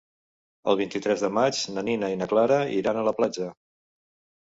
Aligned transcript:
El 0.73 0.77
vint-i-tres 0.79 1.21
de 1.27 1.31
maig 1.39 1.61
na 1.77 1.85
Nina 1.91 2.11
i 2.17 2.19
na 2.25 2.31
Clara 2.35 2.61
iran 2.81 3.01
a 3.01 3.09
la 3.13 3.19
platja. 3.23 3.55